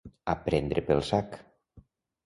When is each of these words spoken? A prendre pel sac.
A 0.33 0.35
prendre 0.47 0.85
pel 0.89 1.05
sac. 1.13 1.41